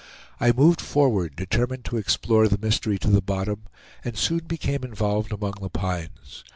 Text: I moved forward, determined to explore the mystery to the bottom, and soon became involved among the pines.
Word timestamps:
I 0.39 0.51
moved 0.51 0.81
forward, 0.81 1.35
determined 1.35 1.85
to 1.85 1.97
explore 1.97 2.47
the 2.47 2.57
mystery 2.57 2.97
to 2.97 3.07
the 3.07 3.21
bottom, 3.21 3.65
and 4.03 4.17
soon 4.17 4.47
became 4.47 4.83
involved 4.83 5.31
among 5.31 5.57
the 5.61 5.69
pines. 5.69 6.43